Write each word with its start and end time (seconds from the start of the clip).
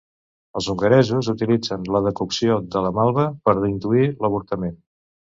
Els 0.59 0.69
hongaresos 0.71 1.29
utilitzen 1.33 1.85
la 1.97 2.03
decocció 2.07 2.57
de 2.77 2.85
la 2.89 2.95
malva 3.03 3.29
per 3.51 3.59
induir 3.75 4.11
l'avortament. 4.27 4.79